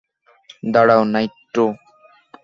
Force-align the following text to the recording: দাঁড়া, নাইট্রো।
দাঁড়া, 0.73 0.97
নাইট্রো। 1.13 1.65